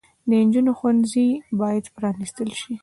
[0.29, 1.27] د انجونو ښوونځي
[1.59, 2.73] بايد پرانستل شي